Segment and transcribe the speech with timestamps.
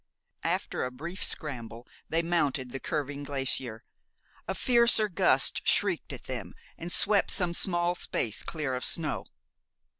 [0.43, 3.83] After a brief scramble they mounted the curving glacier.
[4.47, 9.27] A fiercer gust shrieked at them and swept some small space clear of snow.